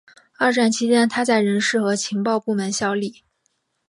[0.39, 3.23] 二战期间他在人事和情报部门效力。